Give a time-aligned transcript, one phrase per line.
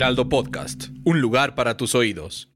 [0.00, 2.48] Heraldo Podcast, un lugar para tus oídos.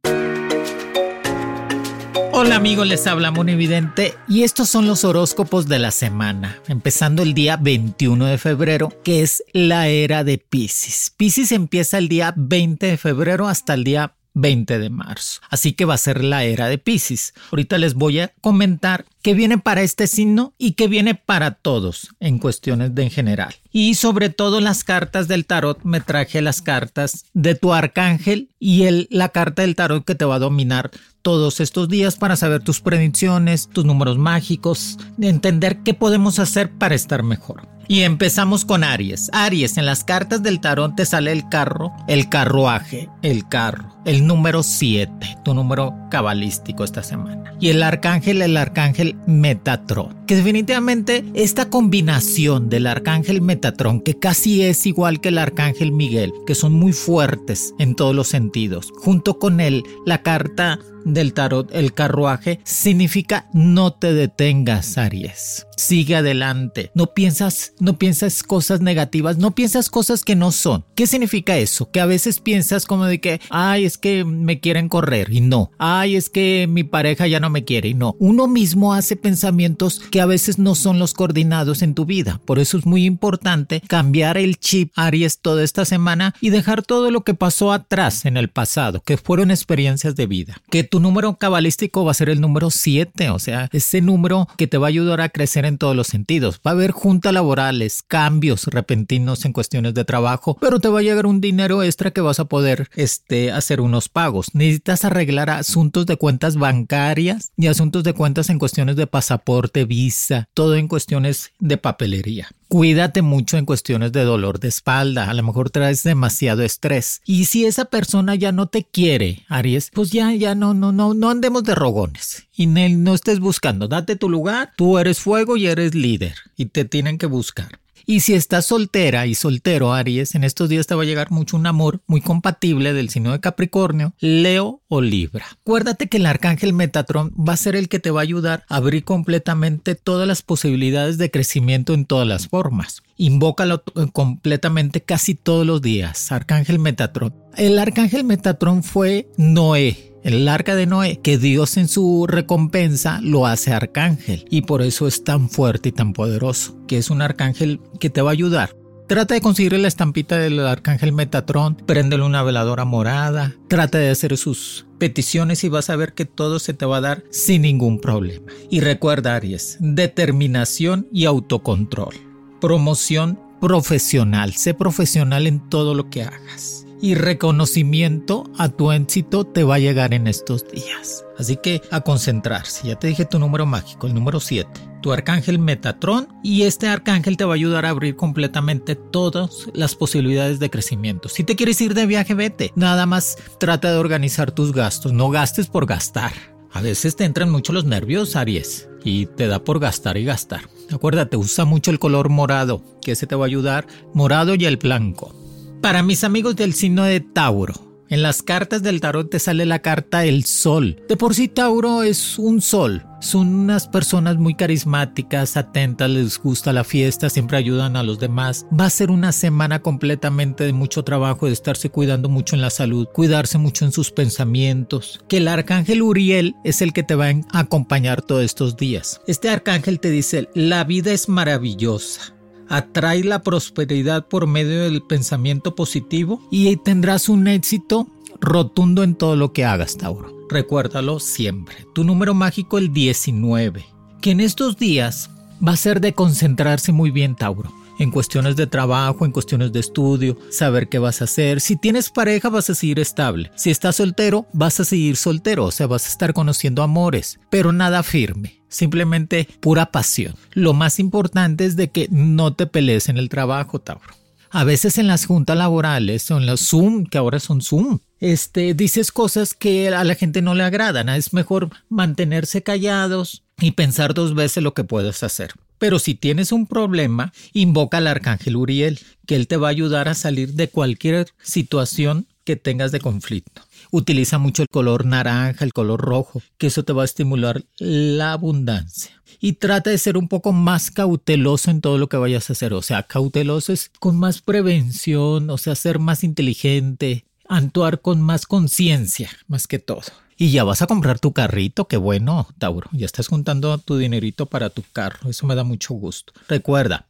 [2.33, 7.35] Hola amigos, les habla Evidente y estos son los horóscopos de la semana, empezando el
[7.35, 11.13] día 21 de febrero, que es la era de Pisces.
[11.19, 15.43] Pisces empieza el día 20 de febrero hasta el día 20 de marzo.
[15.51, 17.35] Así que va a ser la era de Pisces.
[17.53, 22.15] Ahorita les voy a comentar qué viene para este signo y qué viene para todos
[22.21, 23.55] en cuestiones de en general.
[23.73, 28.85] Y sobre todo las cartas del tarot, me traje las cartas de tu arcángel y
[28.85, 30.91] el, la carta del tarot que te va a dominar
[31.23, 36.95] todos estos días para saber tus predicciones, tus números mágicos, entender qué podemos hacer para
[36.95, 37.67] estar mejor.
[37.89, 39.31] Y empezamos con Aries.
[39.33, 44.27] Aries, en las cartas del tarot te sale el carro, el carruaje, el carro, el
[44.27, 47.55] número 7, tu número cabalístico esta semana.
[47.61, 50.15] Y el arcángel, el arcángel Metatron.
[50.27, 56.33] Que definitivamente esta combinación del arcángel Metatron, que casi es igual que el arcángel Miguel,
[56.47, 61.75] que son muy fuertes en todos los sentidos, junto con él, la carta del tarot,
[61.75, 65.67] el carruaje, significa no te detengas, Aries.
[65.77, 66.91] Sigue adelante.
[66.95, 70.85] No piensas, no piensas cosas negativas, no piensas cosas que no son.
[70.95, 71.91] ¿Qué significa eso?
[71.91, 75.71] Que a veces piensas como de que, ay, es que me quieren correr y no.
[75.79, 78.17] Ay, es que mi pareja ya no me quiere y no.
[78.19, 82.41] Uno mismo hace pensamientos que a veces no son los coordinados en tu vida.
[82.45, 87.11] Por eso es muy importante cambiar el chip Aries toda esta semana y dejar todo
[87.11, 90.61] lo que pasó atrás en el pasado, que fueron experiencias de vida.
[90.71, 94.69] Que tu número cabalístico va a ser el número 7, o sea, ese número que
[94.69, 96.61] te va a ayudar a crecer en todos los sentidos.
[96.65, 101.03] Va a haber juntas laborales, cambios repentinos en cuestiones de trabajo, pero te va a
[101.03, 104.55] llegar un dinero extra que vas a poder este, hacer unos pagos.
[104.55, 110.49] Necesitas arreglar asuntos de cuentas bancarias y asuntos de cuentas en cuestiones de pasaporte, visa,
[110.55, 112.51] todo en cuestiones de papelería.
[112.75, 117.23] Cuídate mucho en cuestiones de dolor de espalda, a lo mejor traes demasiado estrés.
[117.25, 121.15] Y si esa persona ya no te quiere, Aries, pues ya, ya no, no, no,
[121.15, 122.49] no andemos de rogones.
[122.53, 126.85] Y no estés buscando, date tu lugar, tú eres fuego y eres líder y te
[126.85, 127.79] tienen que buscar.
[128.07, 131.57] Y si estás soltera y soltero, Aries, en estos días te va a llegar mucho
[131.57, 135.47] un amor muy compatible del signo de Capricornio, Leo o Libra.
[135.61, 138.77] Acuérdate que el arcángel Metatron va a ser el que te va a ayudar a
[138.77, 143.03] abrir completamente todas las posibilidades de crecimiento en todas las formas.
[143.17, 143.83] Invócalo
[144.13, 147.35] completamente casi todos los días, arcángel Metatron.
[147.57, 153.47] El arcángel Metatron fue Noé el arca de Noé, que Dios en su recompensa lo
[153.47, 157.79] hace arcángel y por eso es tan fuerte y tan poderoso, que es un arcángel
[158.01, 158.75] que te va a ayudar.
[159.07, 164.35] Trata de conseguir la estampita del arcángel Metatron, préndele una veladora morada, trata de hacer
[164.39, 168.01] sus peticiones y vas a ver que todo se te va a dar sin ningún
[168.01, 168.51] problema.
[168.71, 172.15] Y recuerda Aries, determinación y autocontrol.
[172.63, 179.65] Promoción profesional, sé profesional en todo lo que hagas y reconocimiento a tu éxito te
[179.65, 181.25] va a llegar en estos días.
[181.39, 182.89] Así que a concentrarse.
[182.89, 184.69] Ya te dije tu número mágico, el número 7.
[185.03, 189.95] Tu arcángel Metatron y este arcángel te va a ayudar a abrir completamente todas las
[189.95, 191.29] posibilidades de crecimiento.
[191.29, 192.73] Si te quieres ir de viaje, vete.
[192.75, 195.13] Nada más trata de organizar tus gastos.
[195.13, 196.33] No gastes por gastar.
[196.73, 200.63] A veces te entran mucho los nervios, Aries, y te da por gastar y gastar.
[200.91, 203.87] Acuérdate, usa mucho el color morado, que ese te va a ayudar.
[204.13, 205.44] Morado y el blanco.
[205.85, 207.75] Para mis amigos del signo de Tauro,
[208.09, 211.03] en las cartas del tarot te sale la carta El Sol.
[211.11, 213.05] De por sí Tauro es un sol.
[213.21, 218.65] Son unas personas muy carismáticas, atentas, les gusta la fiesta, siempre ayudan a los demás.
[218.73, 222.71] Va a ser una semana completamente de mucho trabajo, de estarse cuidando mucho en la
[222.71, 225.21] salud, cuidarse mucho en sus pensamientos.
[225.29, 229.21] Que el arcángel Uriel es el que te va a acompañar todos estos días.
[229.27, 232.34] Este arcángel te dice, la vida es maravillosa
[232.69, 238.09] atrae la prosperidad por medio del pensamiento positivo y tendrás un éxito
[238.41, 240.33] rotundo en todo lo que hagas, Tauro.
[240.49, 241.87] Recuérdalo siempre.
[241.95, 243.85] Tu número mágico el 19,
[244.21, 245.31] que en estos días
[245.67, 247.73] va a ser de concentrarse muy bien, Tauro.
[247.99, 251.61] En cuestiones de trabajo, en cuestiones de estudio, saber qué vas a hacer.
[251.61, 253.51] Si tienes pareja vas a seguir estable.
[253.57, 257.73] Si estás soltero vas a seguir soltero, o sea, vas a estar conociendo amores, pero
[257.73, 260.35] nada firme simplemente pura pasión.
[260.53, 264.15] Lo más importante es de que no te pelees en el trabajo, Tauro.
[264.51, 268.73] A veces en las juntas laborales o en los Zoom, que ahora son Zoom, este,
[268.73, 271.09] dices cosas que a la gente no le agradan.
[271.09, 275.53] Es mejor mantenerse callados y pensar dos veces lo que puedes hacer.
[275.79, 280.09] Pero si tienes un problema, invoca al arcángel Uriel, que él te va a ayudar
[280.09, 283.63] a salir de cualquier situación que tengas de conflicto.
[283.91, 288.33] Utiliza mucho el color naranja, el color rojo, que eso te va a estimular la
[288.33, 289.23] abundancia.
[289.41, 292.73] Y trata de ser un poco más cauteloso en todo lo que vayas a hacer.
[292.75, 298.47] O sea, cauteloso es con más prevención, o sea, ser más inteligente, actuar con más
[298.47, 300.03] conciencia, más que todo.
[300.37, 302.89] Y ya vas a comprar tu carrito, qué bueno, Tauro.
[302.93, 305.31] Ya estás juntando tu dinerito para tu carro.
[305.31, 306.33] Eso me da mucho gusto.
[306.49, 307.07] Recuerda,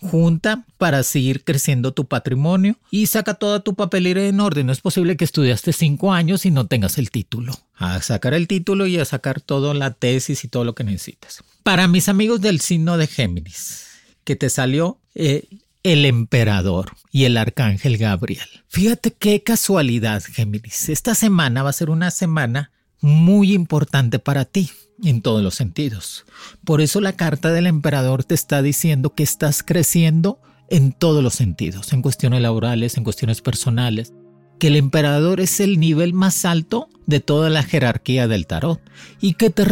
[0.00, 4.66] junta para seguir creciendo tu patrimonio y saca toda tu papelería en orden.
[4.66, 7.52] No es posible que estudiaste cinco años y no tengas el título.
[7.74, 11.42] A sacar el título y a sacar toda la tesis y todo lo que necesitas.
[11.62, 13.86] Para mis amigos del signo de Géminis,
[14.24, 15.48] que te salió eh,
[15.82, 18.46] el emperador y el arcángel Gabriel.
[18.68, 20.88] Fíjate qué casualidad, Géminis.
[20.88, 24.70] Esta semana va a ser una semana muy importante para ti
[25.02, 26.24] en todos los sentidos.
[26.64, 30.40] Por eso la carta del emperador te está diciendo que estás creciendo
[30.70, 34.12] en todos los sentidos, en cuestiones laborales, en cuestiones personales,
[34.58, 38.80] que el emperador es el nivel más alto de toda la jerarquía del tarot
[39.20, 39.64] y que te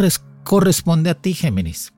[0.43, 1.93] corresponde a ti, Géminis.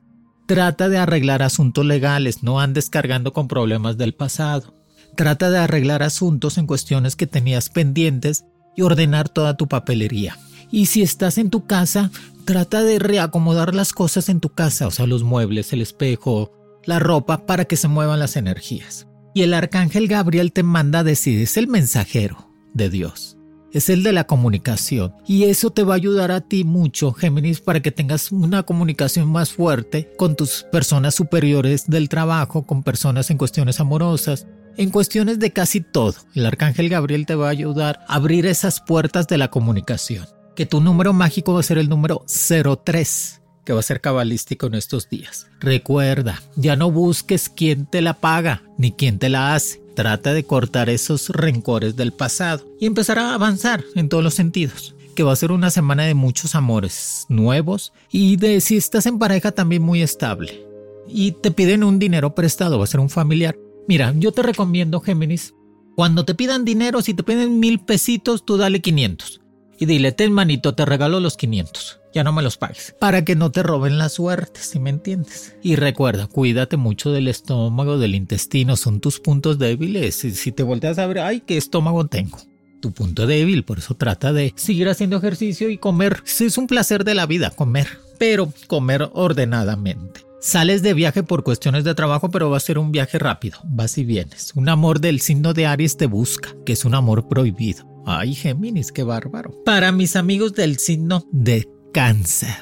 [0.50, 4.74] Trata de arreglar asuntos legales, no andes cargando con problemas del pasado.
[5.14, 10.36] Trata de arreglar asuntos en cuestiones que tenías pendientes y ordenar toda tu papelería.
[10.72, 12.10] Y si estás en tu casa,
[12.46, 16.50] trata de reacomodar las cosas en tu casa, o sea, los muebles, el espejo,
[16.84, 19.06] la ropa, para que se muevan las energías.
[19.32, 23.36] Y el arcángel Gabriel te manda a decir, es el mensajero de Dios
[23.72, 25.14] es el de la comunicación.
[25.26, 29.28] Y eso te va a ayudar a ti mucho, Géminis, para que tengas una comunicación
[29.28, 34.46] más fuerte con tus personas superiores del trabajo, con personas en cuestiones amorosas,
[34.76, 36.14] en cuestiones de casi todo.
[36.34, 40.26] El arcángel Gabriel te va a ayudar a abrir esas puertas de la comunicación.
[40.56, 44.66] Que tu número mágico va a ser el número 03 que va a ser cabalístico
[44.66, 45.46] en estos días.
[45.60, 49.80] Recuerda, ya no busques quién te la paga ni quién te la hace.
[50.00, 54.94] Trata de cortar esos rencores del pasado y empezar a avanzar en todos los sentidos.
[55.14, 59.18] Que va a ser una semana de muchos amores nuevos y de si estás en
[59.18, 60.64] pareja también muy estable.
[61.06, 63.58] Y te piden un dinero prestado, va a ser un familiar.
[63.88, 65.52] Mira, yo te recomiendo, Géminis,
[65.96, 69.42] cuando te pidan dinero, si te piden mil pesitos, tú dale 500.
[69.78, 72.94] Y dile, ten manito, te regalo los 500 ya no me los pagues.
[72.98, 75.54] Para que no te roben la suerte, si me entiendes.
[75.62, 80.14] Y recuerda, cuídate mucho del estómago, del intestino, son tus puntos débiles.
[80.14, 82.38] Si te volteas a ver, ay, qué estómago tengo.
[82.80, 86.22] Tu punto débil, por eso trata de seguir haciendo ejercicio y comer.
[86.24, 90.24] Es un placer de la vida, comer, pero comer ordenadamente.
[90.40, 93.98] Sales de viaje por cuestiones de trabajo, pero va a ser un viaje rápido, vas
[93.98, 94.52] y vienes.
[94.54, 97.84] Un amor del signo de Aries te busca, que es un amor prohibido.
[98.06, 99.54] Ay, Géminis, qué bárbaro.
[99.66, 102.56] Para mis amigos del signo de cáncer.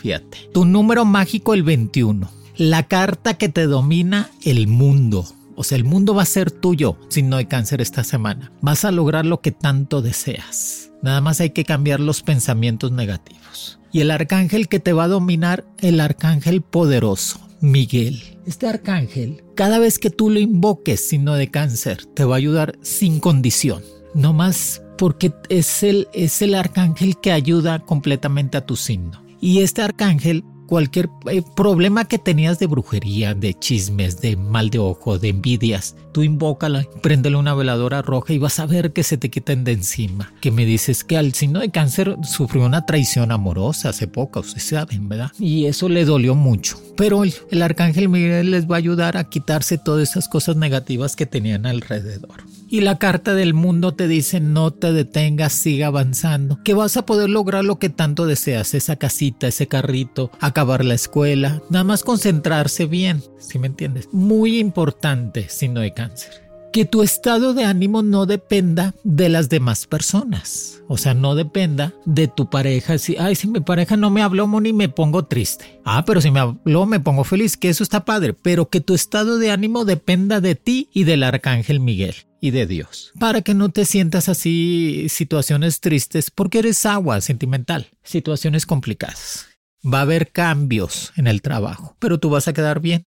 [0.00, 0.50] Fíjate.
[0.52, 2.30] Tu número mágico el 21.
[2.56, 5.26] La carta que te domina el mundo.
[5.54, 8.52] O sea, el mundo va a ser tuyo si no hay cáncer esta semana.
[8.60, 10.90] Vas a lograr lo que tanto deseas.
[11.02, 13.78] Nada más hay que cambiar los pensamientos negativos.
[13.92, 18.22] Y el arcángel que te va a dominar, el arcángel poderoso, Miguel.
[18.46, 22.78] Este arcángel, cada vez que tú lo invoques signo de cáncer, te va a ayudar
[22.82, 23.82] sin condición.
[24.14, 29.22] No más porque es el, es el arcángel que ayuda completamente a tu signo.
[29.40, 34.78] Y este arcángel, cualquier eh, problema que tenías de brujería, de chismes, de mal de
[34.78, 39.16] ojo, de envidias, tú invócala, préndele una veladora roja y vas a ver que se
[39.16, 40.32] te quiten de encima.
[40.40, 44.62] Que me dices que al signo de cáncer sufrió una traición amorosa hace poco, ustedes
[44.62, 45.32] saben, ¿verdad?
[45.38, 46.80] Y eso le dolió mucho.
[46.96, 51.16] Pero el, el arcángel Miguel les va a ayudar a quitarse todas esas cosas negativas
[51.16, 52.44] que tenían alrededor.
[52.72, 57.04] Y la carta del mundo te dice no te detengas, siga avanzando, que vas a
[57.04, 62.02] poder lograr lo que tanto deseas, esa casita, ese carrito, acabar la escuela, nada más
[62.02, 64.08] concentrarse bien, si me entiendes.
[64.10, 69.86] Muy importante signo de cáncer que tu estado de ánimo no dependa de las demás
[69.86, 70.82] personas.
[70.88, 72.96] O sea, no dependa de tu pareja.
[72.98, 75.80] Si, ay, si mi pareja no me habló, Moni, me pongo triste.
[75.84, 78.32] Ah, pero si me habló, me pongo feliz, que eso está padre.
[78.32, 82.66] Pero que tu estado de ánimo dependa de ti y del arcángel Miguel y de
[82.66, 83.12] Dios.
[83.20, 89.46] Para que no te sientas así situaciones tristes porque eres agua sentimental, situaciones complicadas.
[89.84, 93.04] Va a haber cambios en el trabajo, pero tú vas a quedar bien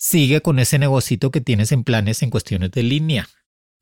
[0.00, 3.28] sigue con ese negocito que tienes en planes en cuestiones de línea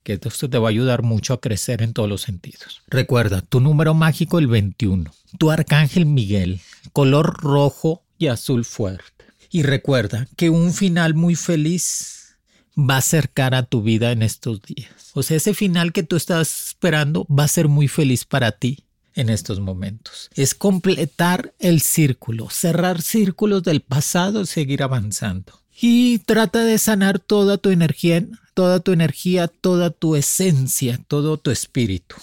[0.02, 2.82] que esto te va a ayudar mucho a crecer en todos los sentidos.
[2.88, 6.60] Recuerda, tu número mágico el 21, tu arcángel Miguel,
[6.92, 9.26] color rojo y azul fuerte.
[9.50, 12.38] Y recuerda que un final muy feliz
[12.76, 15.10] va a acercar a tu vida en estos días.
[15.14, 18.84] O sea, ese final que tú estás esperando va a ser muy feliz para ti
[19.14, 20.30] en estos momentos.
[20.34, 25.60] Es completar el círculo, cerrar círculos del pasado y seguir avanzando.
[25.80, 31.50] Y trata de sanar toda tu energía, toda tu energía, toda tu esencia, todo tu
[31.50, 32.16] espíritu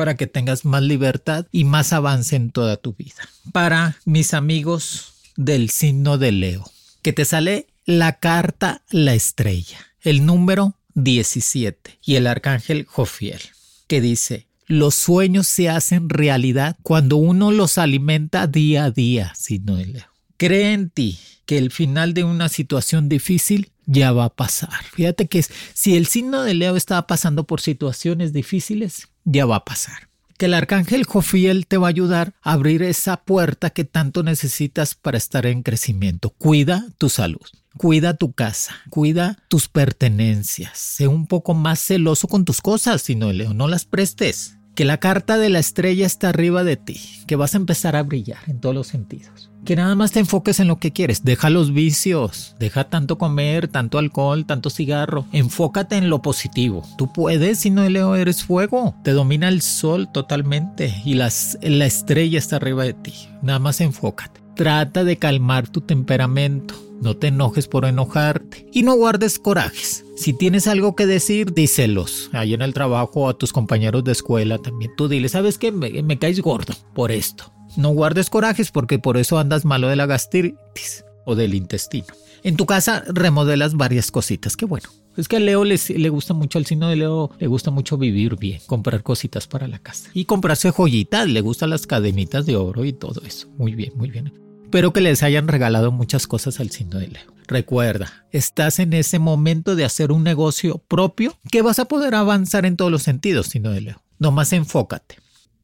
[0.00, 3.28] para que tengas más libertad y más avance en toda tu vida.
[3.52, 6.64] Para mis amigos del signo de Leo,
[7.02, 13.40] que te sale la carta La Estrella, el número 17 y el arcángel Jofiel,
[13.88, 19.76] que dice, los sueños se hacen realidad cuando uno los alimenta día a día, signo
[19.76, 20.09] de Leo.
[20.40, 24.70] Cree en ti que el final de una situación difícil ya va a pasar.
[24.90, 25.44] Fíjate que
[25.74, 30.08] si el signo de Leo estaba pasando por situaciones difíciles, ya va a pasar.
[30.38, 34.94] Que el arcángel Jofiel te va a ayudar a abrir esa puerta que tanto necesitas
[34.94, 36.30] para estar en crecimiento.
[36.30, 37.46] Cuida tu salud.
[37.76, 43.14] Cuida tu casa, cuida tus pertenencias, sé un poco más celoso con tus cosas, si
[43.14, 44.56] no, Leo, no las prestes.
[44.74, 48.02] Que la carta de la estrella está arriba de ti, que vas a empezar a
[48.02, 51.24] brillar en todos los sentidos que nada más te enfoques en lo que quieres.
[51.24, 55.26] Deja los vicios, deja tanto comer, tanto alcohol, tanto cigarro.
[55.32, 56.82] Enfócate en lo positivo.
[56.96, 58.94] Tú puedes, si no Leo eres fuego.
[59.04, 63.14] Te domina el sol totalmente y la estrella está arriba de ti.
[63.42, 64.40] Nada más enfócate.
[64.54, 66.89] Trata de calmar tu temperamento.
[67.00, 70.04] No te enojes por enojarte y no guardes corajes.
[70.16, 72.30] Si tienes algo que decir, díselos.
[72.32, 74.92] Ahí en el trabajo a tus compañeros de escuela también.
[74.96, 75.72] Tú dile, ¿sabes qué?
[75.72, 80.06] Me, caes gordo por esto no guardes corajes porque por eso andas malo de la
[80.06, 82.06] gastritis o del intestino.
[82.42, 84.88] En tu casa remodelas varias cositas, qué bueno.
[85.16, 88.36] Es que a Leo le gusta mucho, al signo de Leo le gusta mucho vivir
[88.36, 90.08] bien, comprar cositas para la casa.
[90.14, 93.48] Y comprarse joyitas, le gustan las cadenitas de oro y todo eso.
[93.58, 94.32] Muy bien, muy bien.
[94.70, 97.34] Espero que les hayan regalado muchas cosas al signo de Leo.
[97.48, 102.64] Recuerda, estás en ese momento de hacer un negocio propio que vas a poder avanzar
[102.64, 104.02] en todos los sentidos, signo de Leo.
[104.20, 105.16] Nomás enfócate.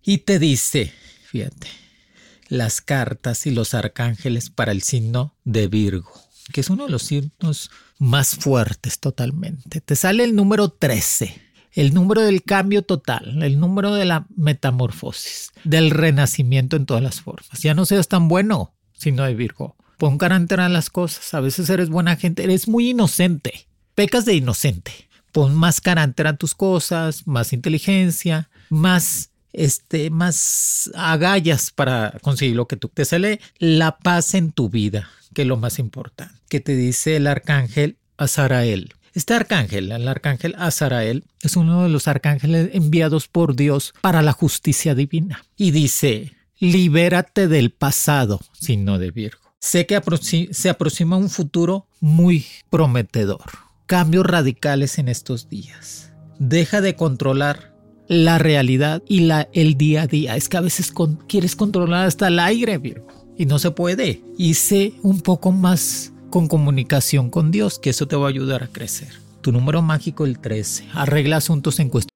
[0.03, 0.93] Y te dice,
[1.27, 1.69] fíjate,
[2.49, 6.11] las cartas y los arcángeles para el signo de Virgo,
[6.53, 7.71] que es uno de los signos
[8.01, 9.81] más fuertes totalmente.
[9.81, 11.41] Te sale el número 13,
[11.75, 17.21] el número del cambio total, el número de la metamorfosis, del renacimiento en todas las
[17.21, 17.63] formas.
[17.63, 19.77] Ya no seas tan bueno, signo de Virgo.
[19.99, 21.33] Pon carácter a las cosas.
[21.35, 23.67] A veces eres buena gente, eres muy inocente.
[23.95, 25.09] Pecas de inocente.
[25.33, 32.69] Pon más carácter a tus cosas, más inteligencia, más este, más agallas para conseguir lo
[32.69, 36.61] que tú te sale la paz en tu vida, que es lo más importante, que
[36.61, 38.95] te dice el arcángel Azarael.
[39.15, 44.33] Este arcángel, el arcángel Azarael, es uno de los arcángeles enviados por Dios para la
[44.33, 45.43] justicia divina.
[45.57, 49.41] Y dice, libérate del pasado, signo de Virgo.
[49.59, 50.01] Sé que
[50.53, 53.45] se aproxima un futuro muy prometedor.
[53.87, 56.13] Cambios radicales en estos días.
[56.39, 57.75] Deja de controlar
[58.09, 60.37] la realidad y la, el día a día.
[60.37, 60.93] Es que a veces
[61.27, 64.23] quieres controlar hasta el aire, Virgo, y no se puede.
[64.39, 68.63] Y sé un poco más con comunicación con Dios, que eso te va a ayudar
[68.63, 69.09] a crecer.
[69.41, 70.89] Tu número mágico, el 13.
[70.95, 72.16] Arregla asuntos en cuestión.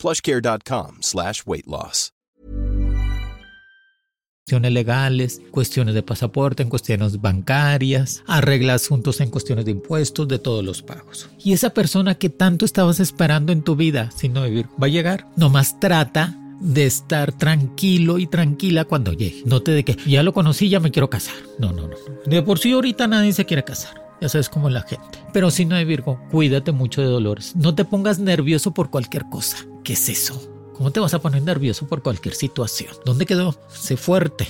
[0.00, 2.12] Plushcare.com slash weight loss.
[4.46, 10.40] Cuestiones legales, cuestiones de pasaporte, en cuestiones bancarias, arregla asuntos en cuestiones de impuestos, de
[10.40, 11.28] todos los pagos.
[11.38, 14.90] Y esa persona que tanto estabas esperando en tu vida, sin no vivir, va a
[14.90, 15.28] llegar.
[15.36, 19.42] Nomás trata de estar tranquilo y tranquila cuando llegue.
[19.44, 21.36] No te de que ya lo conocí, ya me quiero casar.
[21.58, 21.96] No, no, no.
[22.26, 24.02] De por sí ahorita nadie se quiere casar.
[24.20, 25.18] Ya sabes cómo es la gente.
[25.32, 27.54] Pero si no de Virgo, cuídate mucho de dolores.
[27.54, 29.58] No te pongas nervioso por cualquier cosa.
[29.84, 30.40] ¿Qué es eso?
[30.74, 32.92] ¿Cómo te vas a poner nervioso por cualquier situación?
[33.04, 33.54] ¿Dónde quedó?
[33.68, 34.46] Sé fuerte.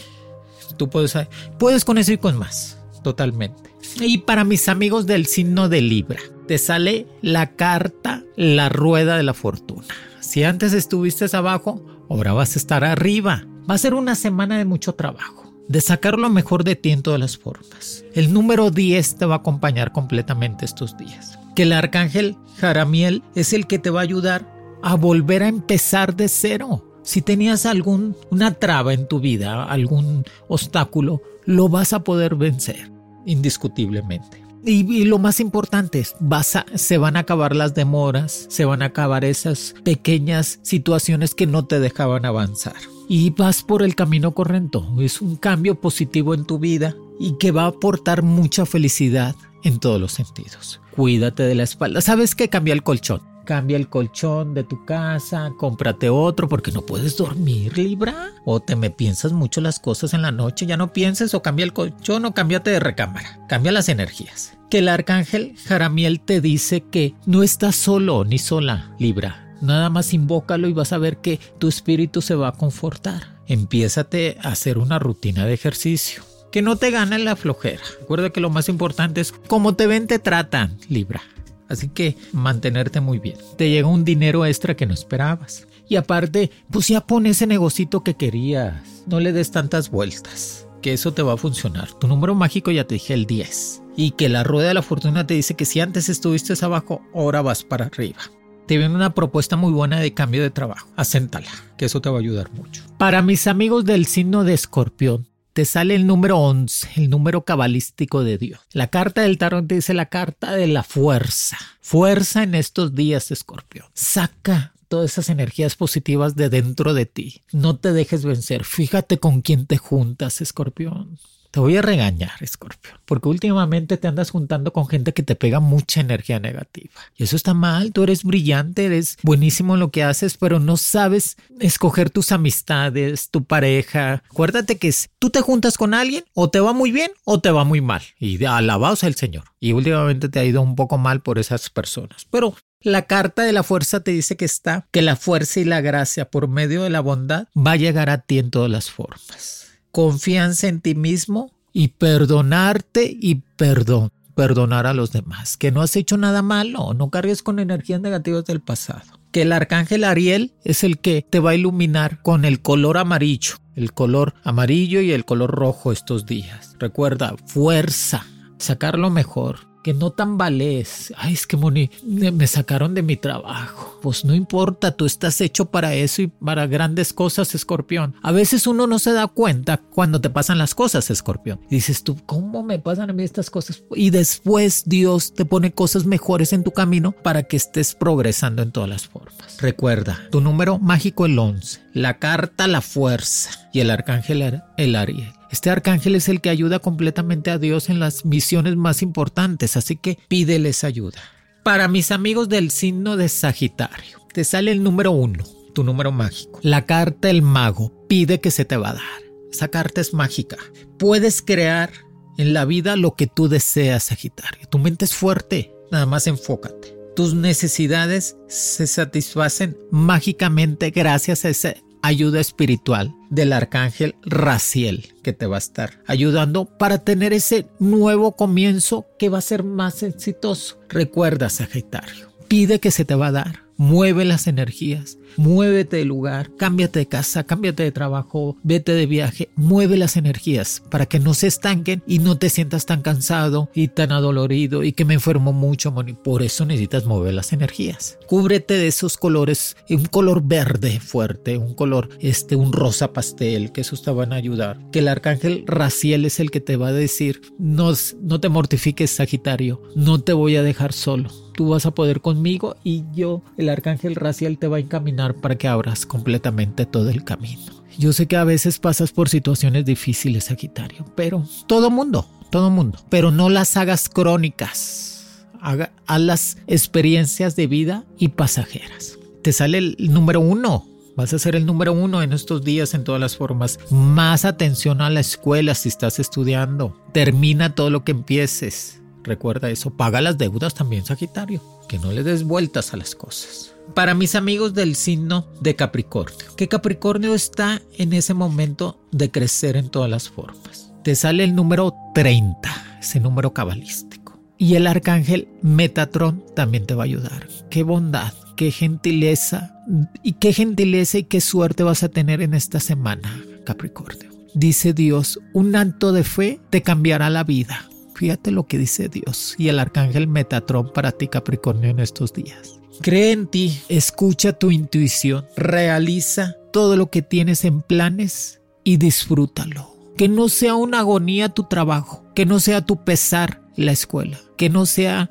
[0.77, 1.17] Tú puedes,
[1.59, 2.79] puedes con eso y con más.
[3.03, 3.71] Totalmente.
[3.97, 9.23] Y para mis amigos del signo de Libra, te sale la carta, la rueda de
[9.23, 9.87] la fortuna.
[10.21, 13.45] Si antes estuviste abajo, ahora vas a estar arriba.
[13.69, 17.03] Va a ser una semana de mucho trabajo, de sacar lo mejor de ti en
[17.03, 18.05] todas las formas.
[18.15, 21.39] El número 10 te va a acompañar completamente estos días.
[21.55, 26.15] Que el arcángel Jaramiel es el que te va a ayudar a volver a empezar
[26.17, 26.85] de cero.
[27.03, 32.91] Si tenías algún una traba en tu vida, algún obstáculo, lo vas a poder vencer
[33.27, 34.41] indiscutiblemente.
[34.65, 38.87] Y, lo más importante es, vas se van a acabar las demoras, se van a
[38.87, 42.77] acabar esas pequeñas situaciones que no te dejaban avanzar.
[43.09, 44.87] Y vas por el camino correcto.
[45.01, 49.35] Es un cambio positivo en tu vida y que va a aportar mucha felicidad
[49.65, 50.81] en todos los sentidos.
[50.95, 52.03] Cuídate de la espalda.
[52.03, 53.30] ¿Sabes que cambia el colchón?
[53.51, 58.31] Cambia el colchón de tu casa, cómprate otro porque no puedes dormir, Libra.
[58.45, 61.65] O te me piensas mucho las cosas en la noche, ya no pienses, o cambia
[61.65, 63.41] el colchón o cámbiate de recámara.
[63.49, 64.57] Cambia las energías.
[64.71, 69.53] Que el arcángel Jaramiel te dice que no estás solo ni sola, Libra.
[69.61, 73.41] Nada más invócalo y vas a ver que tu espíritu se va a confortar.
[73.49, 76.23] Empiézate a hacer una rutina de ejercicio.
[76.53, 77.83] Que no te gane la flojera.
[77.99, 81.21] Recuerda que lo más importante es cómo te ven, te tratan, Libra.
[81.71, 83.37] Así que mantenerte muy bien.
[83.57, 85.67] Te llega un dinero extra que no esperabas.
[85.89, 89.05] Y aparte, pues ya pon ese negocito que querías.
[89.07, 90.67] No le des tantas vueltas.
[90.83, 91.93] Que eso te va a funcionar.
[91.95, 93.83] Tu número mágico ya te dije el 10.
[93.97, 97.43] Y que la rueda de la fortuna te dice que si antes estuviste abajo, ahora
[97.43, 98.19] vas para arriba.
[98.67, 100.89] Te viene una propuesta muy buena de cambio de trabajo.
[100.97, 102.85] Acéntala, que eso te va a ayudar mucho.
[102.99, 105.27] Para mis amigos del signo de escorpión,
[105.61, 108.61] te sale el número 11, el número cabalístico de Dios.
[108.73, 111.59] La carta del tarot te dice la carta de la fuerza.
[111.83, 113.85] Fuerza en estos días, escorpión.
[113.93, 117.43] Saca todas esas energías positivas de dentro de ti.
[117.53, 118.65] No te dejes vencer.
[118.65, 121.19] Fíjate con quién te juntas, escorpión.
[121.51, 125.59] Te voy a regañar, Escorpio, porque últimamente te andas juntando con gente que te pega
[125.59, 126.95] mucha energía negativa.
[127.17, 130.77] Y eso está mal, tú eres brillante, eres buenísimo en lo que haces, pero no
[130.77, 134.23] sabes escoger tus amistades, tu pareja.
[134.31, 137.65] Acuérdate que tú te juntas con alguien, o te va muy bien o te va
[137.65, 138.03] muy mal.
[138.21, 139.45] Y alabaos al Señor.
[139.59, 142.29] Y últimamente te ha ido un poco mal por esas personas.
[142.31, 145.81] Pero la carta de la fuerza te dice que está, que la fuerza y la
[145.81, 149.70] gracia por medio de la bondad va a llegar a ti en todas las formas
[149.93, 155.97] confianza en ti mismo y perdonarte y perdón, perdonar a los demás, que no has
[155.97, 159.21] hecho nada malo, no cargues con energías negativas del pasado.
[159.33, 163.55] Que el arcángel Ariel es el que te va a iluminar con el color amarillo,
[163.77, 166.75] el color amarillo y el color rojo estos días.
[166.81, 168.27] Recuerda, fuerza,
[168.59, 171.13] sacar lo mejor, que no tambalees.
[171.17, 173.99] Ay, es que Moni, me sacaron de mi trabajo.
[174.03, 178.15] Pues no importa, tú estás hecho para eso y para grandes cosas, escorpión.
[178.23, 181.61] A veces uno no se da cuenta cuando te pasan las cosas, escorpión.
[181.71, 183.83] Y dices tú, ¿cómo me pasan a mí estas cosas?
[183.95, 188.73] Y después Dios te pone cosas mejores en tu camino para que estés progresando en
[188.73, 189.59] todas las formas.
[189.61, 195.40] Recuerda, tu número mágico el 11, la carta la fuerza y el arcángel el Ariel.
[195.51, 199.97] Este arcángel es el que ayuda completamente a Dios en las misiones más importantes, así
[199.97, 201.21] que pídeles ayuda.
[201.65, 206.61] Para mis amigos del signo de Sagitario, te sale el número uno, tu número mágico.
[206.63, 209.23] La carta del mago pide que se te va a dar.
[209.53, 210.57] Esa carta es mágica.
[210.99, 211.91] Puedes crear
[212.39, 214.69] en la vida lo que tú deseas, Sagitario.
[214.69, 216.97] Tu mente es fuerte, nada más enfócate.
[217.17, 225.47] Tus necesidades se satisfacen mágicamente gracias a ese ayuda espiritual del arcángel Raciel que te
[225.47, 230.79] va a estar ayudando para tener ese nuevo comienzo que va a ser más exitoso.
[230.89, 233.71] Recuerda, Sagitario, pide que se te va a dar.
[233.81, 239.51] mueve las energías, muévete de lugar, cámbiate de casa, cámbiate de trabajo, vete de viaje,
[239.57, 243.89] mueve las energías para que no se estanquen y no te sientas tan cansado y
[243.89, 245.95] tan adolorido y que me enfermo mucho.
[246.23, 248.19] Por eso necesitas mover las energías.
[248.27, 253.81] Cúbrete de esos colores, un color verde fuerte, un color, este, un rosa pastel, que
[253.81, 254.79] esos te van a ayudar.
[254.93, 259.11] Que el arcángel Raciel es el que te va a decir, no, no te mortifiques,
[259.11, 263.69] Sagitario, no te voy a dejar solo tú vas a poder conmigo y yo, el
[263.69, 267.63] arcángel racial, te va a encaminar para que abras completamente todo el camino.
[267.99, 272.99] Yo sé que a veces pasas por situaciones difíciles, Sagitario, pero todo mundo, todo mundo,
[273.11, 279.19] pero no las hagas crónicas, haga, las experiencias de vida y pasajeras.
[279.43, 283.05] Te sale el número uno, Vas a ser el número uno en estos días en
[283.05, 283.79] todas las formas.
[283.91, 286.97] Más atención a la escuela si estás estudiando.
[287.13, 289.00] Termina todo lo que empieces.
[289.23, 293.75] Recuerda eso, paga las deudas también, Sagitario, que no le des vueltas a las cosas.
[293.95, 299.77] Para mis amigos del signo de Capricornio, que Capricornio está en ese momento de crecer
[299.77, 300.93] en todas las formas.
[301.03, 304.39] Te sale el número 30, ese número cabalístico.
[304.59, 307.49] Y el arcángel Metatron también te va a ayudar.
[307.71, 309.75] Qué bondad, qué gentileza
[310.23, 314.31] y qué gentileza y qué suerte vas a tener en esta semana, Capricornio.
[314.55, 317.89] Dice Dios, un acto de fe te cambiará la vida.
[318.21, 322.79] Fíjate lo que dice Dios y el arcángel Metatrón para ti Capricornio en estos días.
[323.01, 329.97] Cree en ti, escucha tu intuición, realiza todo lo que tienes en planes y disfrútalo.
[330.19, 334.69] Que no sea una agonía tu trabajo, que no sea tu pesar la escuela, que
[334.69, 335.31] no sea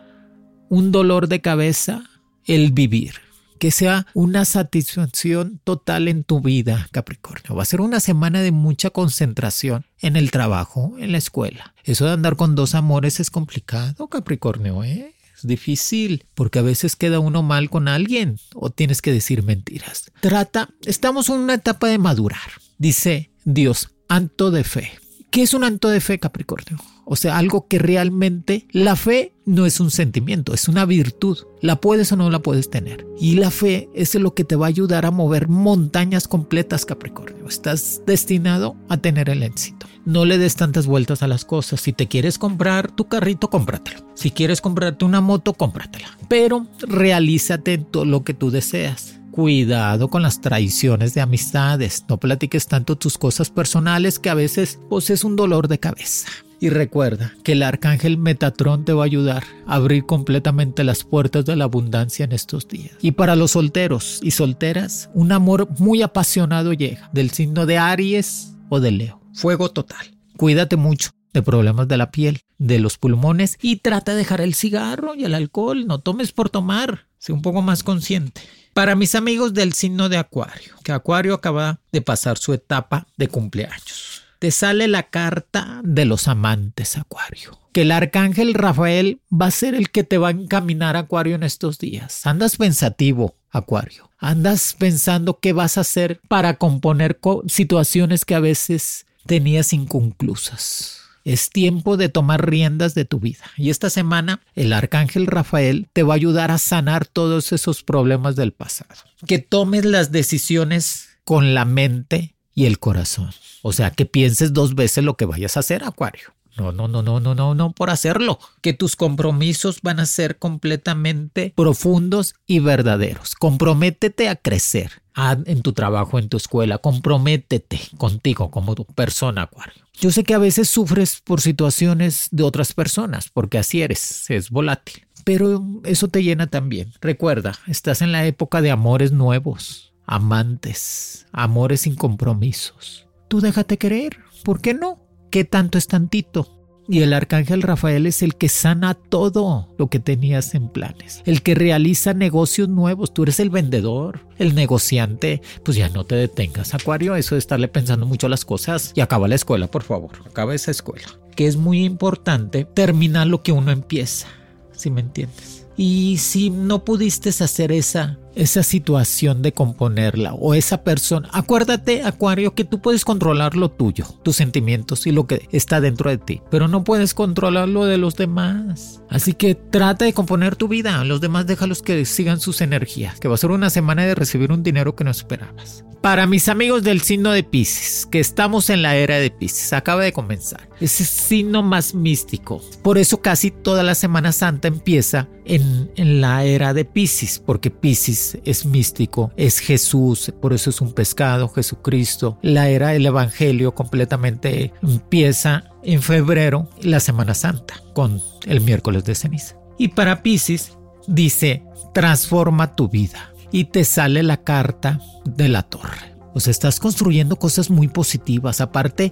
[0.67, 2.01] un dolor de cabeza
[2.47, 3.28] el vivir
[3.59, 7.55] que sea una satisfacción total en tu vida, Capricornio.
[7.55, 11.75] Va a ser una semana de mucha concentración en el trabajo, en la escuela.
[11.83, 15.13] Eso de andar con dos amores es complicado, Capricornio, ¿eh?
[15.35, 20.11] Es difícil, porque a veces queda uno mal con alguien o tienes que decir mentiras.
[20.19, 22.49] Trata, estamos en una etapa de madurar.
[22.77, 24.91] Dice Dios, anto de fe.
[25.31, 26.79] ¿Qué es un anto de fe, Capricornio?
[27.05, 31.37] O sea, algo que realmente la fe no es un sentimiento, es una virtud.
[31.61, 33.05] La puedes o no la puedes tener.
[33.19, 37.47] Y la fe es lo que te va a ayudar a mover montañas completas, Capricornio.
[37.47, 39.85] Estás destinado a tener el éxito.
[40.03, 41.81] No le des tantas vueltas a las cosas.
[41.81, 43.99] Si te quieres comprar tu carrito, cómpratelo.
[44.15, 46.17] Si quieres comprarte una moto, cómpratela.
[46.27, 49.18] Pero realízate todo lo que tú deseas.
[49.39, 52.03] Cuidado con las traiciones de amistades.
[52.09, 56.27] No platiques tanto tus cosas personales que a veces poses un dolor de cabeza.
[56.59, 61.45] Y recuerda que el arcángel Metatrón te va a ayudar a abrir completamente las puertas
[61.45, 62.91] de la abundancia en estos días.
[63.01, 68.57] Y para los solteros y solteras, un amor muy apasionado llega del signo de Aries
[68.67, 69.21] o de Leo.
[69.33, 70.17] Fuego total.
[70.35, 74.53] Cuídate mucho de problemas de la piel, de los pulmones y trata de dejar el
[74.53, 75.87] cigarro y el alcohol.
[75.87, 77.07] No tomes por tomar.
[77.27, 78.41] Un poco más consciente.
[78.73, 83.27] Para mis amigos del signo de Acuario, que Acuario acaba de pasar su etapa de
[83.27, 84.23] cumpleaños.
[84.39, 87.59] Te sale la carta de los amantes, Acuario.
[87.73, 91.43] Que el arcángel Rafael va a ser el que te va a encaminar, Acuario, en
[91.43, 92.25] estos días.
[92.25, 94.09] Andas pensativo, Acuario.
[94.17, 100.98] Andas pensando qué vas a hacer para componer situaciones que a veces tenías inconclusas.
[101.29, 103.45] Es tiempo de tomar riendas de tu vida.
[103.55, 108.35] Y esta semana el arcángel Rafael te va a ayudar a sanar todos esos problemas
[108.35, 108.95] del pasado.
[109.27, 113.29] Que tomes las decisiones con la mente y el corazón.
[113.61, 116.33] O sea, que pienses dos veces lo que vayas a hacer, Acuario.
[116.59, 118.39] No, no, no, no, no, no, no por hacerlo.
[118.61, 123.35] Que tus compromisos van a ser completamente profundos y verdaderos.
[123.35, 125.01] Comprométete a crecer
[125.45, 126.77] en tu trabajo, en tu escuela.
[126.77, 129.83] Comprométete contigo como tu persona, Acuario.
[129.93, 134.49] Yo sé que a veces sufres por situaciones de otras personas, porque así eres, es
[134.49, 135.05] volátil.
[135.25, 136.93] Pero eso te llena también.
[137.01, 143.07] Recuerda, estás en la época de amores nuevos, amantes, amores sin compromisos.
[143.27, 145.08] Tú déjate querer, ¿por qué no?
[145.29, 146.47] ¿Qué tanto es tantito?
[146.87, 151.43] Y el arcángel Rafael es el que sana todo lo que tenías en planes, el
[151.43, 153.13] que realiza negocios nuevos.
[153.13, 155.43] Tú eres el vendedor, el negociante.
[155.63, 157.15] Pues ya no te detengas, Acuario.
[157.15, 158.91] Eso de estarle pensando mucho las cosas.
[158.95, 160.13] Y acaba la escuela, por favor.
[160.25, 161.07] Acaba esa escuela.
[161.35, 164.25] Que es muy importante terminar lo que uno empieza,
[164.71, 165.67] si me entiendes.
[165.77, 171.29] Y si no pudiste hacer esa esa situación de componerla o esa persona.
[171.33, 176.09] Acuérdate, Acuario, que tú puedes controlar lo tuyo, tus sentimientos y lo que está dentro
[176.09, 179.01] de ti, pero no puedes controlar lo de los demás.
[179.09, 183.27] Así que trata de componer tu vida, los demás déjalos que sigan sus energías, que
[183.27, 185.83] va a ser una semana de recibir un dinero que no esperabas.
[186.01, 190.01] Para mis amigos del signo de Pisces, que estamos en la era de Pisces, acaba
[190.01, 190.69] de comenzar.
[190.79, 192.61] Ese signo más místico.
[192.83, 197.69] Por eso casi toda la Semana Santa empieza en, en la era de Pisces, porque
[197.69, 202.37] Pisces Pisces es místico, es Jesús, por eso es un pescado, Jesucristo.
[202.41, 209.15] La era del Evangelio completamente empieza en febrero, la Semana Santa, con el miércoles de
[209.15, 209.55] ceniza.
[209.77, 211.63] Y para Pisces dice,
[211.93, 213.33] transforma tu vida.
[213.51, 216.09] Y te sale la carta de la torre.
[216.35, 218.61] Sea, estás construyendo cosas muy positivas.
[218.61, 219.11] Aparte,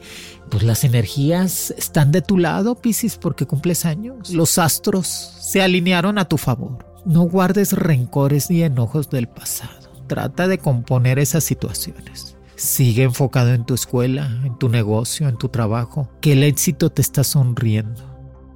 [0.50, 4.30] pues las energías están de tu lado, Piscis, porque cumples años.
[4.30, 6.86] Los astros se alinearon a tu favor.
[7.08, 9.90] No guardes rencores ni enojos del pasado.
[10.08, 12.36] Trata de componer esas situaciones.
[12.58, 17.02] Sigue enfocado en tu escuela, en tu negocio, en tu trabajo, que el éxito te
[17.02, 18.04] está sonriendo.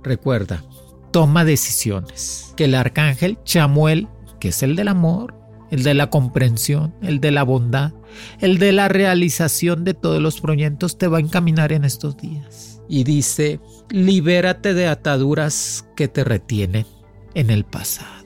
[0.04, 0.66] Recuerda,
[1.12, 2.54] toma decisiones.
[2.58, 4.10] Que el arcángel Chamuel,
[4.42, 5.34] que es el del amor,
[5.70, 7.94] el de la comprensión, el de la bondad,
[8.42, 12.82] el de la realización de todos los proyectos te va a encaminar en estos días.
[12.90, 16.86] Y dice, libérate de ataduras que te retienen
[17.34, 18.21] en el pasado.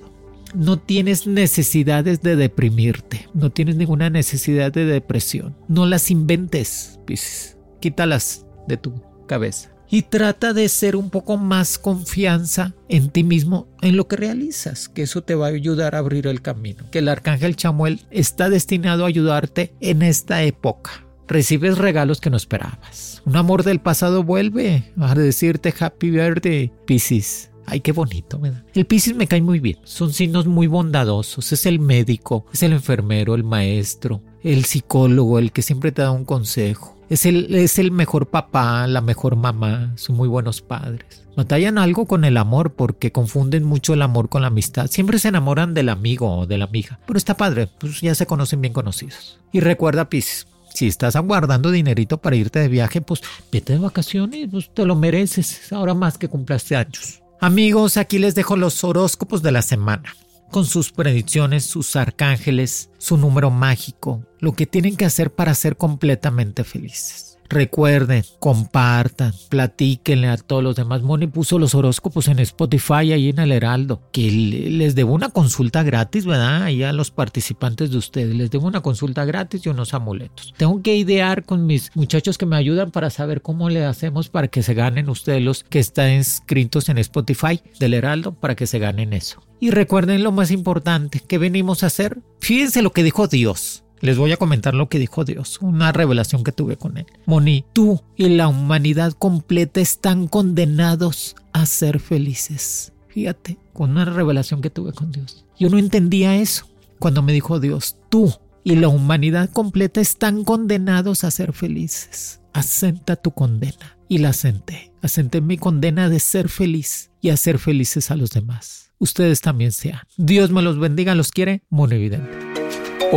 [0.55, 5.55] No tienes necesidades de deprimirte, no tienes ninguna necesidad de depresión.
[5.67, 7.57] No las inventes, Pisces.
[7.81, 8.93] Quítalas de tu
[9.27, 14.15] cabeza y trata de ser un poco más confianza en ti mismo, en lo que
[14.15, 16.89] realizas, que eso te va a ayudar a abrir el camino.
[16.91, 21.05] Que el arcángel Chamuel está destinado a ayudarte en esta época.
[21.27, 23.23] Recibes regalos que no esperabas.
[23.25, 27.51] Un amor del pasado vuelve a decirte Happy Birthday, Pisces.
[27.65, 28.63] Ay, qué bonito, ¿verdad?
[28.73, 29.77] El Pisces me cae muy bien.
[29.83, 31.51] Son signos muy bondadosos.
[31.51, 36.11] Es el médico, es el enfermero, el maestro, el psicólogo, el que siempre te da
[36.11, 41.23] un consejo es el, es el mejor papá, la mejor mamá, son muy buenos padres.
[41.35, 44.87] Batallan algo con el amor porque confunden mucho el amor con la amistad.
[44.87, 46.99] Siempre se enamoran del amigo o de la amiga.
[47.05, 49.39] Pero está padre, pues ya se conocen bien conocidos.
[49.51, 54.47] Y recuerda, Pisces, si estás aguardando dinerito para irte de viaje, pues vete de vacaciones,
[54.49, 55.71] pues te lo mereces.
[55.73, 57.21] Ahora más que cumpliste años.
[57.45, 60.15] Amigos, aquí les dejo los horóscopos de la semana
[60.49, 65.77] con sus predicciones, sus arcángeles, su número mágico, lo que tienen que hacer para ser
[65.77, 67.34] completamente felices.
[67.47, 71.03] Recuerden, compartan, platíquenle a todos los demás.
[71.03, 75.83] Moni puso los horóscopos en Spotify ahí en el Heraldo, que les debo una consulta
[75.83, 76.63] gratis, ¿verdad?
[76.63, 78.35] Ahí a los participantes de ustedes.
[78.35, 80.53] Les debo una consulta gratis y unos amuletos.
[80.57, 84.47] Tengo que idear con mis muchachos que me ayudan para saber cómo le hacemos para
[84.47, 88.79] que se ganen ustedes los que están inscritos en Spotify del Heraldo para que se
[88.79, 89.43] ganen eso.
[89.59, 92.19] Y recuerden lo más importante que venimos a hacer.
[92.39, 93.84] Fíjense lo que dijo Dios.
[94.01, 97.05] Les voy a comentar lo que dijo Dios, una revelación que tuve con él.
[97.25, 102.93] Moni, tú y la humanidad completa están condenados a ser felices.
[103.07, 105.45] Fíjate, con una revelación que tuve con Dios.
[105.57, 106.67] Yo no entendía eso
[106.99, 112.41] cuando me dijo Dios, tú y la humanidad completa están condenados a ser felices.
[112.53, 113.97] Asenta tu condena.
[114.07, 114.91] Y la asenté.
[115.01, 118.91] Asenté mi condena de ser feliz y hacer felices a los demás.
[118.97, 120.01] Ustedes también sean.
[120.17, 122.54] Dios me los bendiga, los quiere, Evidente.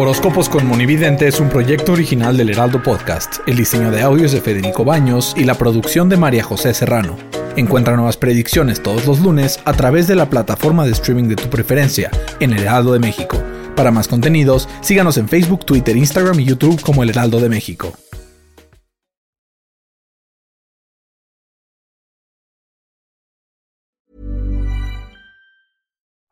[0.00, 3.38] Horóscopos con Monividente es un proyecto original del Heraldo Podcast.
[3.48, 7.16] El diseño de audios de Federico Baños y la producción de María José Serrano.
[7.56, 11.50] Encuentra nuevas predicciones todos los lunes a través de la plataforma de streaming de tu
[11.50, 13.42] preferencia, en El Heraldo de México.
[13.74, 17.92] Para más contenidos, síganos en Facebook, Twitter, Instagram y YouTube como El Heraldo de México.